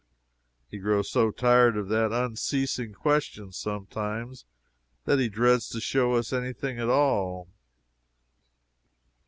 He 0.67 0.79
grows 0.79 1.11
so 1.11 1.29
tired 1.29 1.77
of 1.77 1.87
that 1.89 2.11
unceasing 2.11 2.91
question 2.91 3.51
sometimes, 3.51 4.45
that 5.05 5.19
he 5.19 5.29
dreads 5.29 5.69
to 5.69 5.79
show 5.79 6.13
us 6.13 6.33
any 6.33 6.53
thing 6.53 6.79
at 6.79 6.89
all. 6.89 7.47